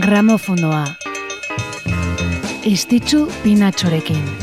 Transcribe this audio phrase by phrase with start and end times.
[0.00, 0.84] Gramofonoa.
[2.64, 4.41] Estitzu pinatxorekin.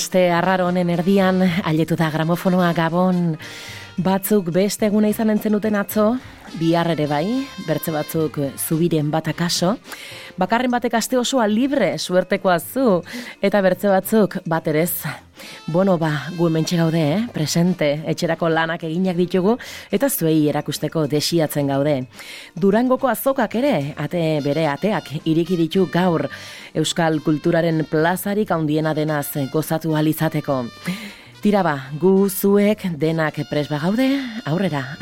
[0.00, 3.34] Aste arraro honen erdian, aletu da gramofonoa gabon,
[4.00, 6.06] batzuk beste eguna izan entzen duten atzo,
[6.56, 7.26] bihar ere bai,
[7.66, 9.74] bertze batzuk zubiren bat akaso,
[10.40, 13.02] bakarren batek aste osoa libre suertekoa zu,
[13.44, 14.94] eta bertze batzuk bat erez.
[15.66, 17.20] Bono ba, gu mentxe gaude, eh?
[17.32, 19.56] presente, etxerako lanak eginak ditugu,
[19.90, 22.06] eta zuei erakusteko desiatzen gaude.
[22.54, 26.28] Durangoko azokak ere, ate bere ateak, iriki ditu gaur,
[26.74, 30.64] Euskal Kulturaren plazarik handiena denaz gozatu alizateko.
[31.40, 34.96] Tira ba, gu zuek denak presba gaude, aurrera,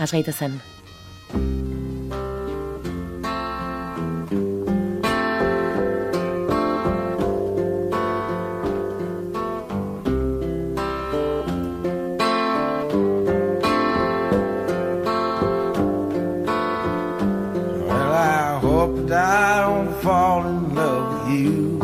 [20.08, 21.78] fall in love with you.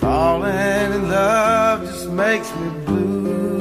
[0.00, 3.56] Falling in love just makes me blue.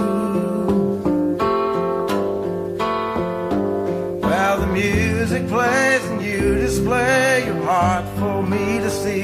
[4.28, 9.24] Well, the music plays and you display your heart for me to see.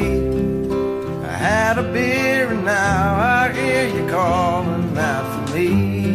[1.31, 6.14] I had a beer and now I hear you calling out for me.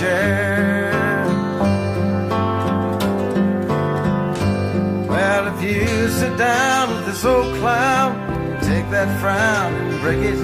[0.00, 1.26] share.
[5.06, 8.10] Well, if you sit down with this old clown,
[8.62, 10.40] take that frown and break it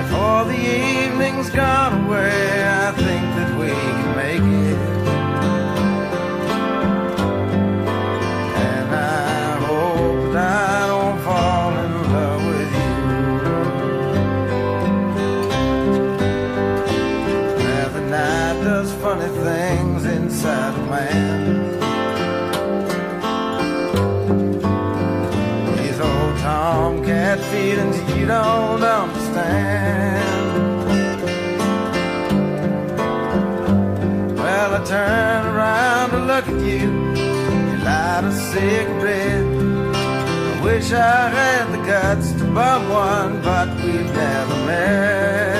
[0.00, 0.60] before the
[1.04, 2.64] evening's gone away.
[2.64, 3.23] I think.
[28.24, 30.24] You don't understand.
[34.38, 36.88] Well, I turn around to look at you,
[37.70, 39.44] you light a cigarette.
[39.94, 45.53] I wish I had the guts to bum one, but we've never met.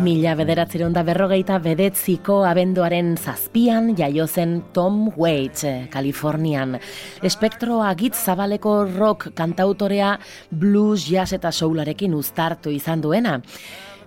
[0.00, 6.78] Mila bederatzeron da berrogeita bedetziko abenduaren zazpian jaiozen Tom Waits, Kalifornian.
[7.20, 10.14] Espektro agitz zabaleko rock kantautorea
[10.50, 13.36] blues, jazz eta soularekin uztartu izan duena.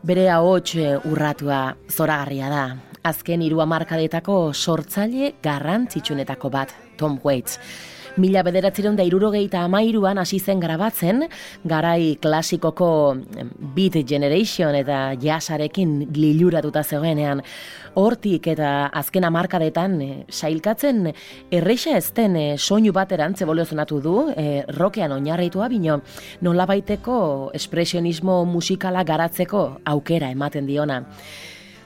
[0.01, 0.73] Bere ahots
[1.05, 1.61] urratua
[1.91, 2.65] zoragarria da.
[3.05, 7.59] Azken hiru hamarkadetako sortzaile garrantzitsunetako bat, Tom Waits.
[8.13, 11.23] Mila bederatzeron da irurogeita amairuan hasi zen grabatzen,
[11.65, 12.87] garai klasikoko
[13.73, 17.41] Beat Generation eta jasarekin liluratuta zegoenean.
[17.97, 21.07] Hortik eta azken amarkadetan e, sailkatzen
[21.53, 25.99] erreixa ezten e, soinu bat erantze evoluzionatu du, e, rokean oinarritua bino,
[26.45, 27.17] nolabaiteko
[27.57, 31.01] espresionismo musikala garatzeko aukera ematen diona.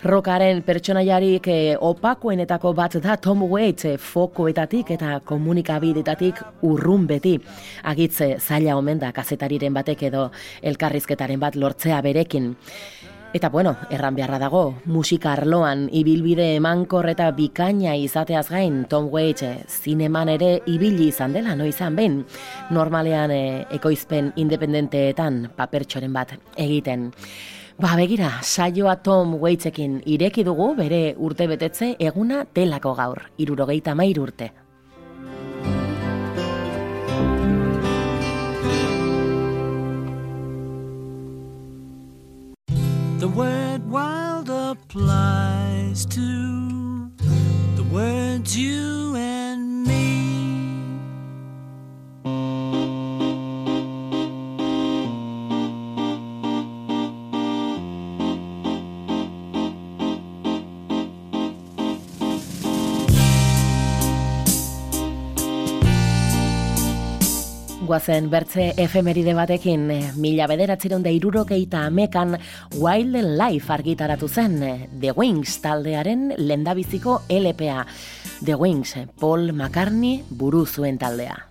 [0.04, 7.34] Rokaren pertsonaiarik eh, opakoenetako bat da Tom Waits eh, fokoetatik eta komunikabidetatik urrun beti.
[7.84, 10.30] Agitze zaila omen da kazetariren batek edo
[10.62, 12.54] elkarrizketaren bat lortzea berekin.
[13.34, 19.44] Eta bueno, erran beharra dago, musika arloan ibilbide emankor eta bikaina izateaz gain Tom Waits
[19.44, 22.22] eh, zineman ere ibili izan dela, no izan behin.
[22.70, 27.10] Normalean eh, ekoizpen independenteetan papertxoren bat egiten.
[27.78, 34.18] Ba, begira, saioa Tom Waitzekin ireki dugu bere urte betetze eguna telako gaur, irurogeita mair
[34.18, 34.50] urte.
[43.20, 47.12] The word wild applies to
[47.76, 48.97] the words you
[67.88, 69.86] Guazen bertze efemeride batekin,
[70.20, 72.36] mila bederatziron da irurokeita amekan
[72.76, 74.60] Wild Life argitaratu zen,
[74.92, 77.86] The Wings taldearen lendabiziko LPA.
[78.44, 81.48] The Wings, Paul McCartney buru zuen taldea.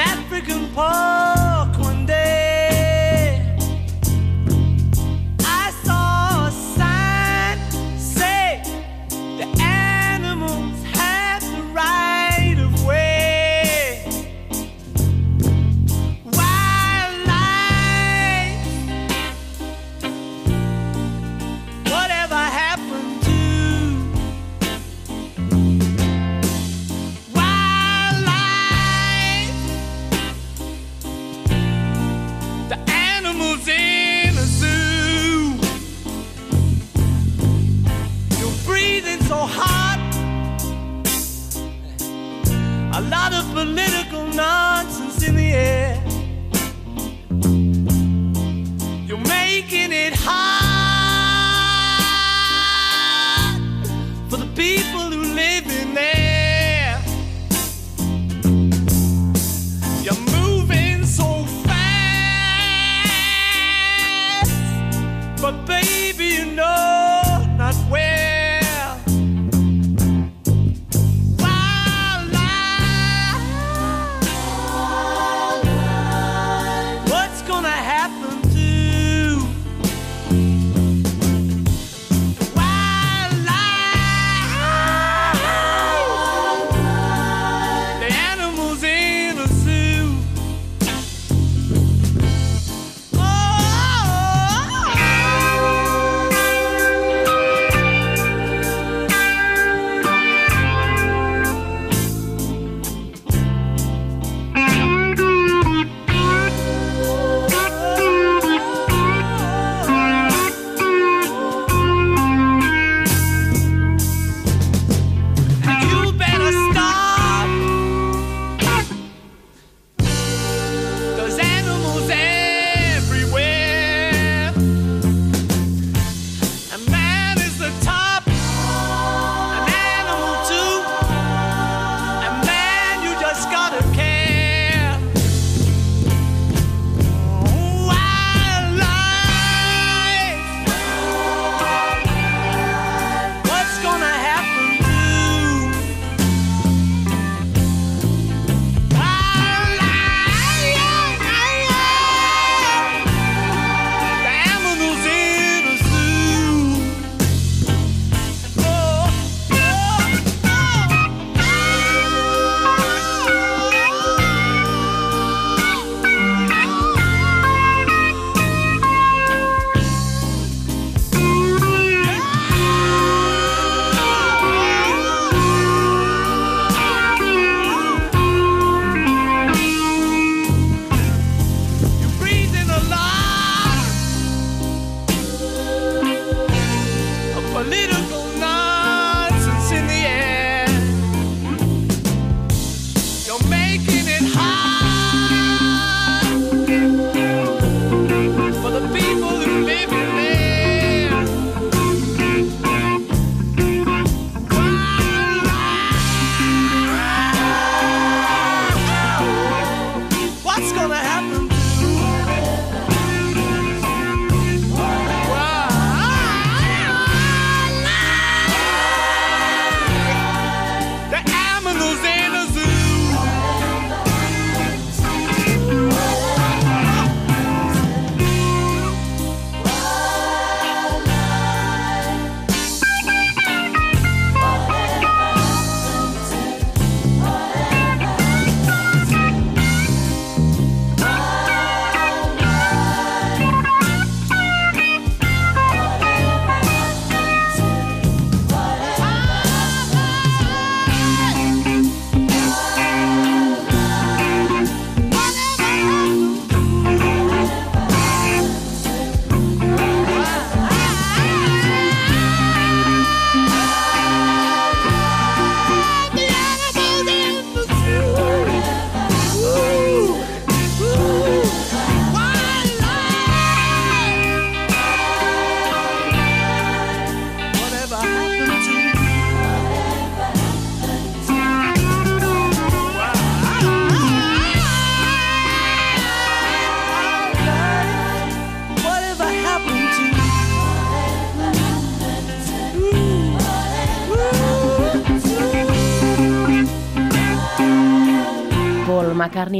[0.00, 1.29] African park
[39.46, 39.98] hot.
[42.92, 46.02] A lot of political nonsense in the air.
[49.06, 50.80] You're making it hard
[54.28, 57.00] for the people who live in there.
[60.04, 61.80] You're moving so fast,
[65.40, 66.89] but baby, you know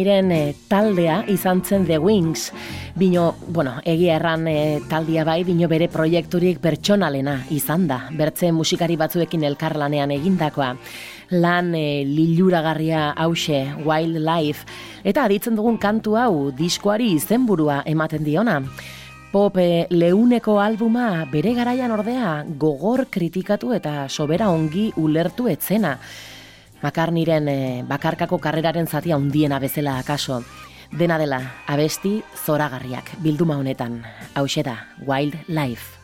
[0.00, 2.52] Makarniren e, taldea izan zen The Wings.
[2.96, 8.06] Bino, bueno, egia erran e, taldia bai, bino bere proiekturik pertsonalena izan da.
[8.16, 10.70] Bertze musikari batzuekin elkarlanean egindakoa.
[11.36, 14.64] Lan e, liluragarria hause, Wildlife.
[15.04, 18.56] Eta aditzen dugun kantu hau, diskoari izenburua ematen diona.
[19.30, 25.98] Pop leuneko albuma bere garaian ordea gogor kritikatu eta sobera ongi ulertu etzena.
[26.80, 27.58] Makarniren e,
[27.88, 30.42] bakarkako karreraren zatia handiena bezala akaso.
[30.90, 34.02] Dena dela, abesti zoragarriak bilduma honetan.
[34.34, 35.99] Hau da, Wild Life.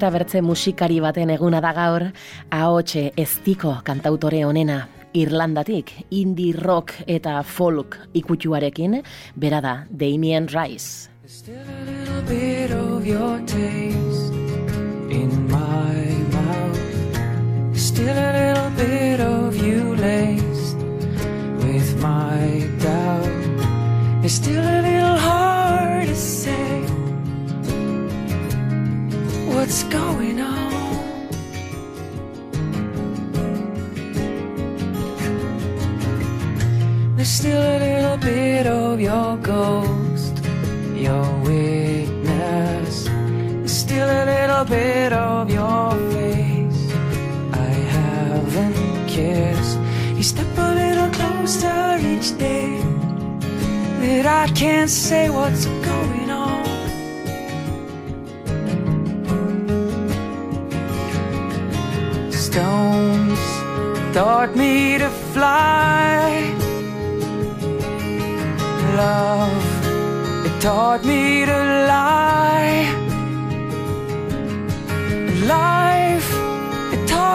[0.00, 2.06] Eta bertze musikari baten eguna da gaur,
[2.56, 4.78] ahotxe eztiko kantautore honena,
[5.12, 9.02] Irlandatik, indie rock eta folk ikutuarekin,
[9.36, 11.10] bera da, Damien Rice.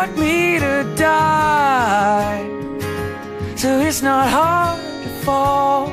[0.05, 2.43] Taught me to die.
[3.55, 5.89] So it's not hard to fall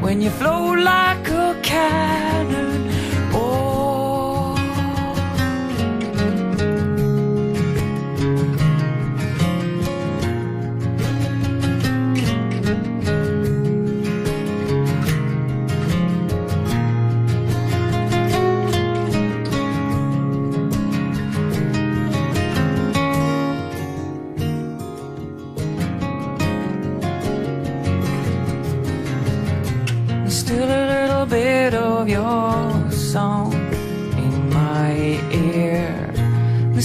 [0.00, 2.73] when you float like a cannon.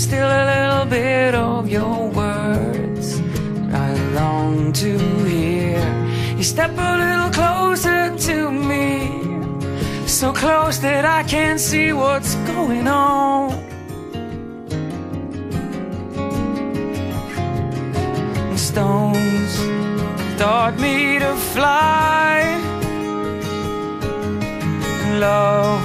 [0.10, 3.22] Still a little bit of your words
[3.72, 5.86] I long to hear.
[6.36, 8.88] You step a little closer to me,
[10.08, 13.52] so close that I can't see what's going on.
[18.70, 19.54] stones
[20.40, 22.42] taught me to fly
[25.20, 25.82] love.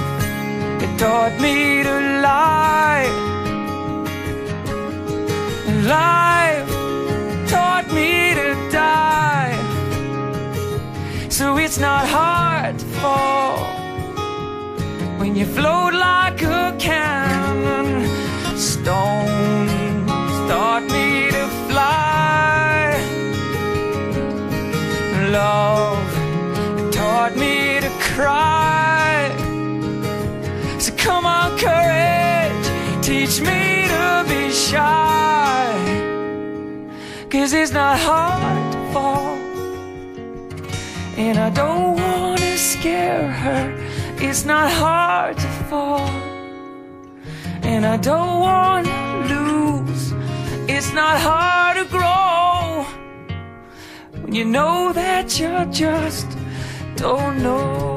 [0.83, 3.24] It taught me to lie.
[5.85, 6.67] Life
[7.47, 9.55] taught me to die.
[11.29, 13.59] So it's not hard to fall
[15.19, 18.07] when you float like a cannon.
[18.57, 19.69] Stones
[20.49, 22.97] taught me to fly.
[25.29, 29.29] Love taught me to cry.
[30.79, 32.65] So come on, courage,
[33.03, 33.74] teach me
[34.23, 35.25] be shy.
[37.29, 39.35] Cause it's not hard to fall.
[41.17, 43.63] And I don't wanna scare her.
[44.17, 46.09] It's not hard to fall.
[47.63, 50.13] And I don't wanna lose.
[50.67, 52.85] It's not hard to grow.
[54.21, 56.27] When you know that you just
[56.95, 57.94] don't know.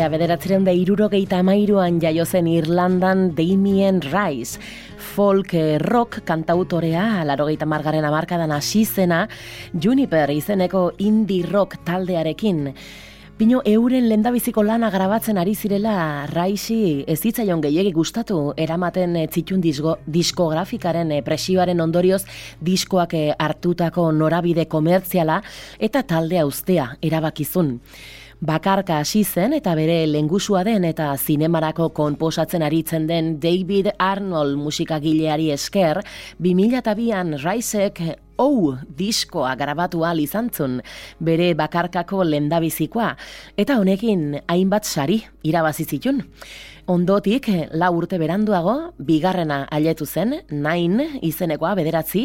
[0.00, 4.56] Mila bederatzeron da irurogeita amairuan jaio zen Irlandan Damien Rice,
[4.96, 5.52] folk
[5.82, 9.26] rock kantautorea, larogeita margaren amarkadan hasi zena,
[9.76, 12.70] Juniper izeneko indie rock taldearekin.
[13.36, 19.98] Pino euren lendabiziko lana grabatzen ari zirela Raisi ez zitzaion gehiegi gustatu eramaten zitun disko,
[20.06, 22.22] diskografikaren eh, presioaren ondorioz
[22.60, 25.42] diskoak eh, hartutako norabide komertziala
[25.78, 27.78] eta taldea ustea erabakizun
[28.40, 35.50] bakarka hasi zen eta bere lengusua den eta zinemarako konposatzen aritzen den David Arnold musikagileari
[35.52, 36.00] esker,
[36.40, 38.00] 2002an Raisek
[38.40, 40.78] ou diskoa grabatu al izantzun
[41.20, 43.12] bere bakarkako lendabizikoa
[43.60, 46.24] eta honekin hainbat sari irabazi zitun.
[46.90, 47.46] Ondotik,
[47.78, 52.24] la urte beranduago, bigarrena aletu zen, nain izenekoa bederatzi,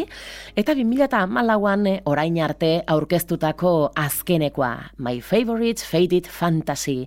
[0.58, 7.06] eta 2008an orain arte aurkeztutako azkenekoa, My Favorite Faded Fantasy.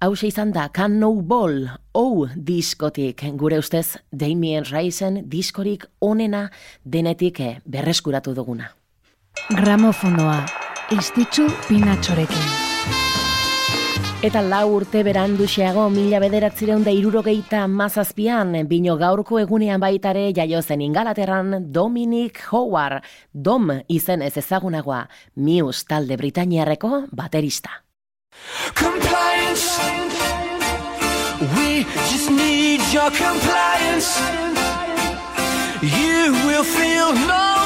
[0.00, 6.48] Hau izan da, Can No Ball, ou diskotik, gure ustez, Damien Reisen diskorik onena
[6.84, 8.72] denetik berreskuratu duguna.
[9.50, 10.40] Gramofonoa,
[10.96, 13.17] istitzu pinatxorekin.
[14.18, 20.58] Eta lau urte berandu xeago mila bederatzireun da irurogeita mazazpian, bino gaurko egunean baitare jaio
[20.58, 25.04] zen ingalaterran Dominic Howard, Dom izen ez ezagunagoa,
[25.36, 27.84] Muse talde Britaniarreko baterista.
[28.74, 29.78] Compliance.
[31.54, 34.18] We just need your compliance.
[35.80, 37.57] You will feel no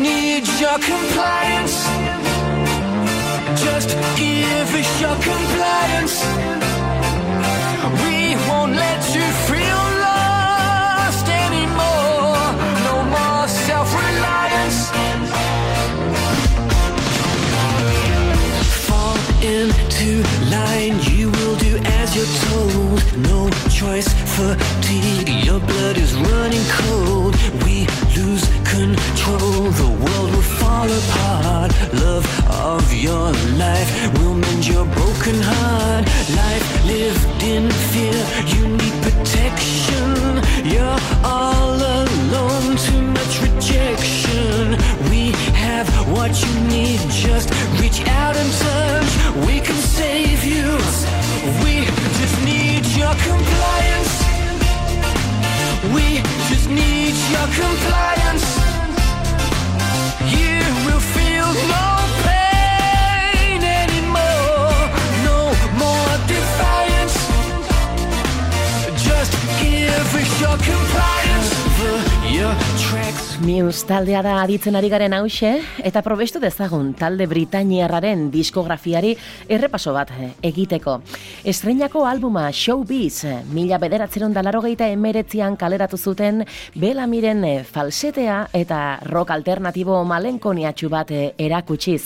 [0.00, 1.86] need your compliance.
[3.62, 6.24] Just give us your compliance.
[23.16, 27.34] No choice, fatigue, your blood is running cold.
[27.64, 31.72] We lose control, the world will fall apart.
[31.94, 36.04] Love of your life will mend your broken heart.
[36.42, 38.18] Life lived in fear,
[38.54, 40.42] you need protection.
[40.64, 44.76] You're all alone, too much rejection.
[45.10, 49.46] We have what you need, just reach out and touch.
[49.46, 50.66] We can save you.
[51.64, 51.86] We
[52.18, 54.12] just need your compliance.
[55.94, 58.68] We just need your compliance.
[73.44, 75.50] Muse taldea da aditzen ari garen hause,
[75.84, 79.14] eta probestu dezagun talde Britainiarraren diskografiari
[79.48, 80.10] errepaso bat
[80.42, 80.98] egiteko.
[81.44, 86.44] Estreinako albuma Showbiz, mila bederatzeron dalaro geita emeretzian kaleratu zuten
[86.74, 92.02] Belamiren falsetea eta rock alternatibo malenkoniatxu bat erakutsiz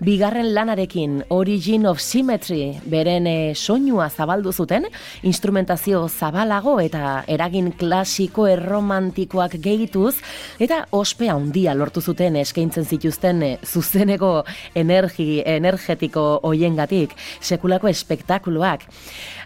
[0.00, 4.86] bigarren lanarekin Origin of Symmetry beren e, soinua zabaldu zuten,
[5.26, 10.14] instrumentazio zabalago eta eragin klasiko erromantikoak gehituz,
[10.62, 14.44] eta ospe handia lortu zuten eskaintzen zituzten e, zuzeneko
[14.78, 18.86] energi, energetiko hoiengatik, sekulako espektakuluak.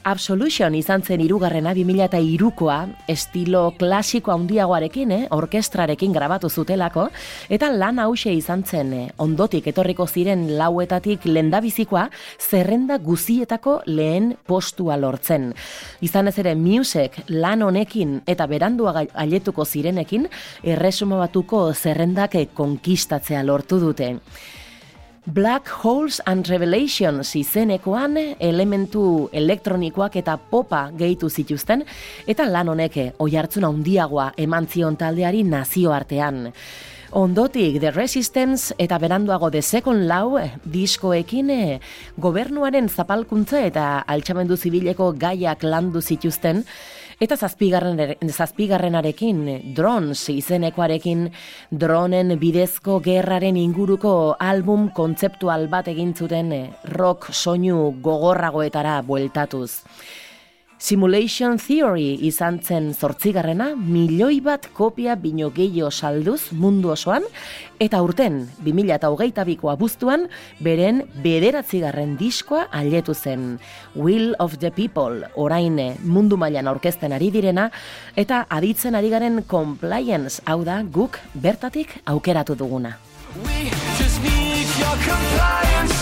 [0.03, 7.05] Absolution izan zen irugarrena 2000 eta irukoa, estilo klasiko handiagoarekin, eh, orkestrarekin grabatu zutelako,
[7.49, 12.09] eta lan hause izan zen eh, ondotik etorriko ziren lauetatik lendabizikoa
[12.41, 15.53] zerrenda guzietako lehen postua lortzen.
[16.01, 20.27] Izan ez ere musek lan honekin eta berandua ailetuko zirenekin,
[20.65, 24.17] erresuma batuko zerrendak konkistatzea lortu dute.
[25.25, 31.85] Black Holes and Revelations izenekoan elementu elektronikoak eta popa gehitu zituzten
[32.27, 36.49] eta lan honek oi hartzuna handiagoa eman zion taldeari nazioartean.
[37.13, 41.81] Ondotik The Resistance eta beranduago The Second Law diskoekin eh,
[42.19, 46.65] gobernuaren zapalkuntza eta altxamendu zibileko gaiak landu zituzten
[47.23, 48.01] Eta zazpigarren,
[48.35, 49.43] zazpigarrenarekin,
[49.77, 51.29] drones izenekoarekin,
[51.71, 56.51] dronen bidezko gerraren inguruko album kontzeptual bat egin zuten
[56.97, 59.71] rock soinu gogorragoetara bueltatuz.
[60.83, 67.23] Simulation Theory izan zen zortzigarrena, milioi bat kopia bino gehiago salduz mundu osoan,
[67.79, 70.27] eta urten, 2008 biko abuztuan,
[70.59, 73.61] beren bederatzigarren diskoa aletu zen.
[73.95, 77.71] Will of the People, orain mundu mailan aurkezten ari direna,
[78.17, 82.97] eta aditzen ari garen compliance, hau da guk bertatik aukeratu duguna.
[83.47, 83.71] We
[84.03, 86.02] just need your compliance.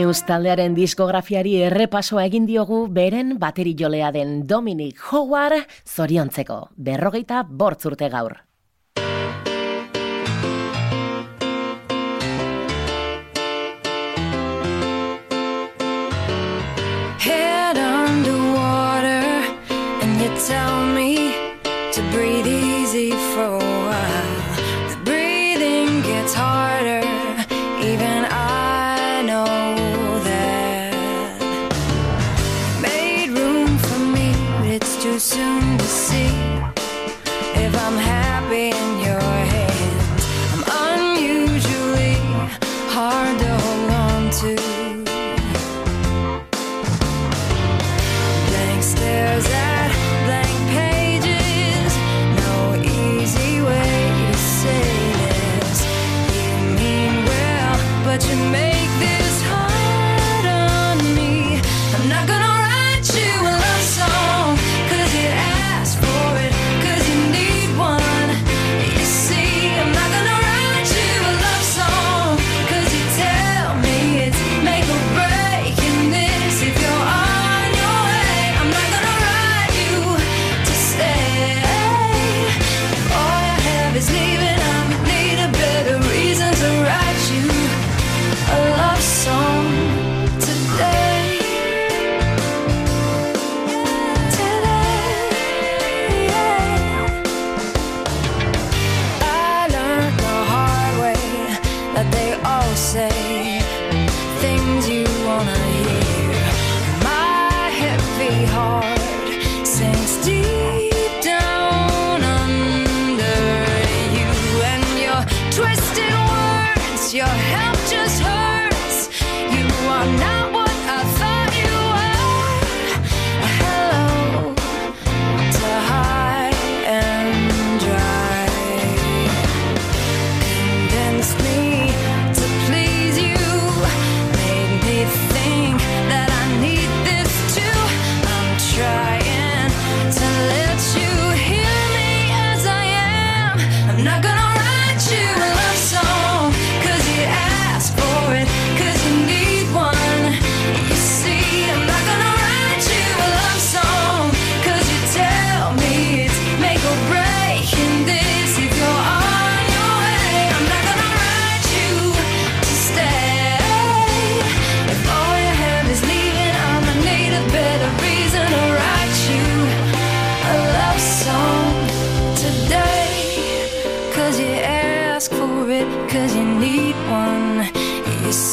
[0.00, 8.08] News taldearen diskografiari errepasoa egin diogu beren bateri jolea den Dominic Howard zoriontzeko, berrogeita bortzurte
[8.08, 8.38] gaur.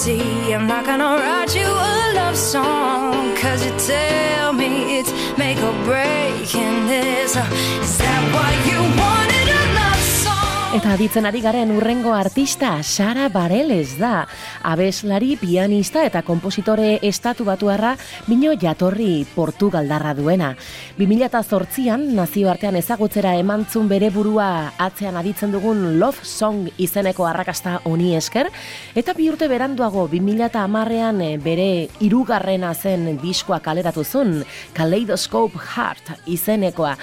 [0.10, 5.74] I'm not gonna write you a love song, cause you tell me it's make or
[5.84, 7.36] break in this.
[7.36, 9.17] Is that what you want?
[10.78, 14.28] Eta aditzen ari garen urrengo artista Sara Bareles da.
[14.62, 17.96] Abeslari, pianista eta kompositore estatu batuarra
[18.28, 20.52] bino jatorri Portugaldarra duena.
[21.00, 28.52] 2008an nazioartean ezagutzera emantzun bere burua atzean aditzen dugun Love Song izeneko arrakasta honi esker.
[28.94, 31.72] Eta bi urte beranduago 2008an bere
[32.06, 34.44] irugarrena zen diskoa kaleratu zun,
[34.78, 36.94] Kaleidoscope Heart izenekoa.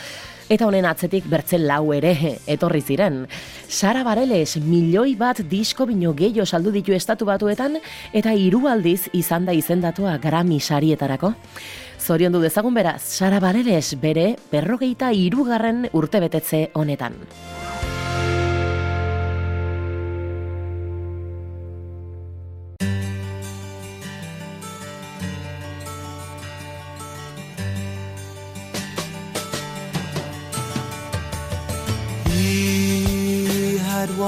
[0.55, 2.13] Eta honen atzetik bertzen lau ere
[2.47, 3.25] etorri ziren.
[3.67, 7.81] Sara Bareles milioi bat disko bino gehiago saldu ditu estatu batuetan
[8.13, 11.33] eta hiru aldiz izan da izendatua Grammy sarietarako.
[11.99, 17.19] Zorion du dezagun beraz, Sara Bareles bere perrogeita irugarren urtebetetze honetan.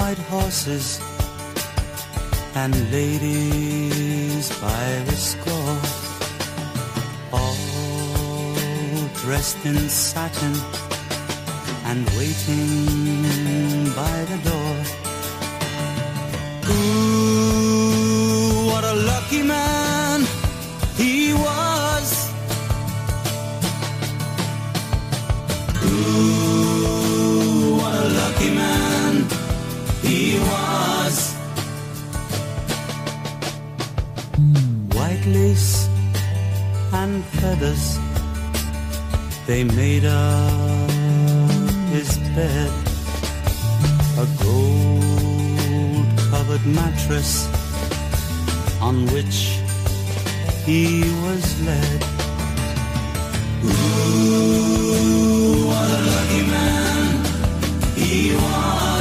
[0.07, 1.01] White horses
[2.55, 5.79] and ladies by the score,
[7.33, 10.55] all dressed in satin
[11.91, 14.66] and waiting by the door.
[39.47, 40.91] They made up
[41.93, 42.71] his bed.
[44.19, 47.47] A gold covered mattress
[48.81, 49.61] on which
[50.65, 52.03] he was led.
[53.65, 57.25] Ooh, what a lucky man
[57.95, 58.96] he was.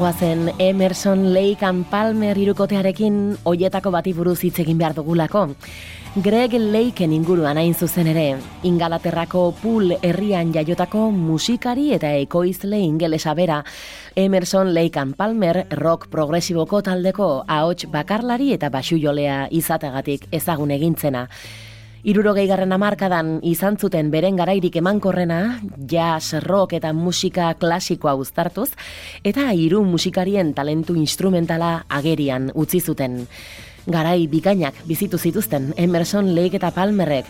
[0.00, 5.42] Eta guazen Emerson, Lake and Palmer irukotearekin hoietako bati buruz hitz egin behar dugulako.
[6.24, 13.62] Greg Lakeen inguruan hain zuzen ere, Ingalaterrako Pool herrian jaiotako musikari eta ekoizle ingelesa bera,
[14.16, 21.28] Emerson, Lake and Palmer rock progresiboko taldeko ahots bakarlari eta basujolea izategatik ezagun egintzena.
[22.00, 28.70] Irurogei garren amarkadan izan zuten beren garairik emankorrena, jazz, rock eta musika klasikoa uztartuz,
[29.22, 33.26] eta hiru musikarien talentu instrumentala agerian utzi zuten.
[33.84, 37.28] Garai bikainak bizitu zituzten Emerson, Lake eta Palmerrek.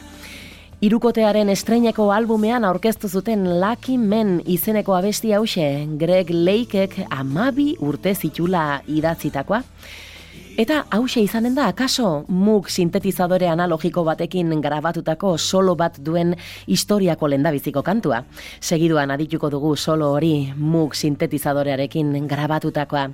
[0.80, 5.66] Irukotearen estreineko albumean aurkeztu zuten Lucky Men izeneko abesti hause,
[5.98, 9.64] Greg Lakeek amabi urte zitula idatzitakoa.
[10.61, 16.35] Eta hause izanen da, akaso, muk sintetizadore analogiko batekin grabatutako solo bat duen
[16.66, 18.18] historiako lendabiziko kantua.
[18.61, 23.07] Segiduan adituko dugu solo hori muk sintetizadorearekin grabatutakoa.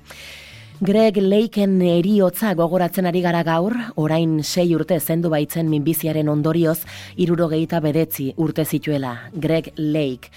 [0.81, 6.81] Greg Lakeen eriotza gogoratzen ari gara gaur, orain sei urte zendu baitzen minbiziaren ondorioz,
[7.15, 10.35] irurogeita bedetzi urte zituela, Greg Lake.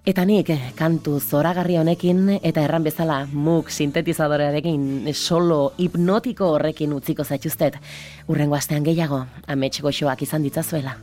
[0.00, 7.76] Eta nik kantu zoragarri honekin eta erran bezala muk sintetizadorearekin solo hipnotiko horrekin utziko zaituztet.
[8.32, 9.26] Urrengo astean gehiago,
[9.84, 10.96] goxoak izan ditzazuela.